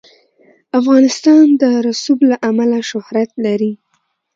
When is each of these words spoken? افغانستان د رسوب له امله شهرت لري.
افغانستان 0.79 1.45
د 1.61 1.63
رسوب 1.85 2.19
له 2.29 2.35
امله 2.49 2.79
شهرت 2.89 3.29
لري. 3.45 3.73